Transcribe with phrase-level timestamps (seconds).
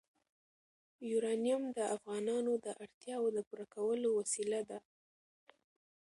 [1.09, 4.79] یورانیم د افغانانو د اړتیاوو د پوره کولو وسیله ده.